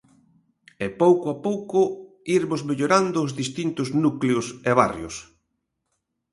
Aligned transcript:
E 0.85 0.87
pouco 1.01 1.25
a 1.33 1.35
pouco 1.45 1.79
irmos 2.37 2.61
mellorando 2.69 3.17
os 3.25 3.31
distintos 3.41 3.87
núcleos 4.03 4.45
e 4.69 4.71
barrios. 4.79 5.15